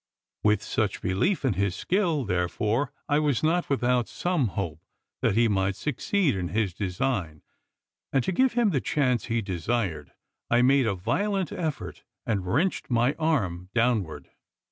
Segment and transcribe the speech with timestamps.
[0.41, 4.81] With such belief in his skill, therefore, I was not without some hope
[5.21, 7.43] that he might succeed in his design;
[8.11, 10.13] and, to give him the chance he desired,
[10.49, 14.31] I made a violent effort, and wrenched my arm downward.